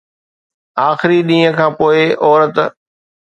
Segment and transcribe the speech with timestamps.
[0.87, 2.55] آخري ڏينهن کان پوء عورت